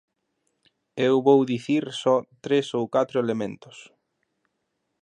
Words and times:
Eu 1.07 1.15
vou 1.27 1.39
dicir 1.51 1.83
só 2.01 2.15
tres 2.43 2.67
ou 2.77 2.85
catro 2.95 3.15
elementos. 3.23 3.77